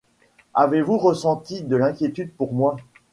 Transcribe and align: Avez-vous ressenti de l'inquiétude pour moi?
Avez-vous 0.55 0.97
ressenti 0.97 1.61
de 1.63 1.75
l'inquiétude 1.75 2.33
pour 2.33 2.53
moi? 2.53 2.75